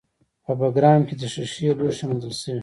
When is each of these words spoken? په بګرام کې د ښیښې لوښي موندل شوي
په 0.45 0.51
بګرام 0.59 1.01
کې 1.07 1.15
د 1.21 1.23
ښیښې 1.33 1.69
لوښي 1.77 2.03
موندل 2.09 2.33
شوي 2.41 2.59